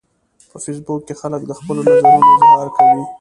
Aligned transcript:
په 0.49 0.57
فېسبوک 0.63 1.01
کې 1.07 1.13
خلک 1.21 1.41
د 1.45 1.51
خپلو 1.59 1.81
نظرونو 1.87 2.27
اظهار 2.35 2.67
کوي 2.77 3.03